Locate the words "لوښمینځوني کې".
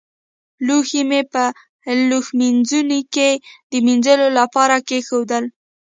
2.09-3.29